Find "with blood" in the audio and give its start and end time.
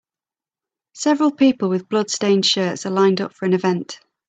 1.69-2.09